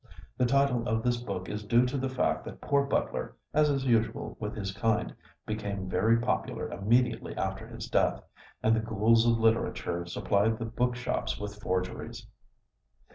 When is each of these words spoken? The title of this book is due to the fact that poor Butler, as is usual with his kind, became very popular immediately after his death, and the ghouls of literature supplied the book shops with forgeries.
The 0.35 0.47
title 0.47 0.87
of 0.87 1.03
this 1.03 1.17
book 1.17 1.47
is 1.47 1.63
due 1.63 1.85
to 1.85 1.95
the 1.95 2.09
fact 2.09 2.43
that 2.45 2.59
poor 2.59 2.85
Butler, 2.85 3.35
as 3.53 3.69
is 3.69 3.85
usual 3.85 4.35
with 4.39 4.55
his 4.55 4.71
kind, 4.71 5.13
became 5.45 5.87
very 5.87 6.17
popular 6.17 6.67
immediately 6.71 7.37
after 7.37 7.67
his 7.67 7.87
death, 7.87 8.23
and 8.63 8.75
the 8.75 8.79
ghouls 8.79 9.27
of 9.27 9.37
literature 9.37 10.07
supplied 10.07 10.57
the 10.57 10.65
book 10.65 10.95
shops 10.95 11.39
with 11.39 11.61
forgeries. 11.61 12.25